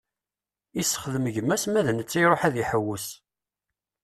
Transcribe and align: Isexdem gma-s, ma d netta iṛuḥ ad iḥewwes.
Isexdem 0.81 1.25
gma-s, 1.35 1.63
ma 1.69 1.81
d 1.85 1.87
netta 1.91 2.17
iṛuḥ 2.21 2.41
ad 2.47 2.55
iḥewwes. 2.63 3.07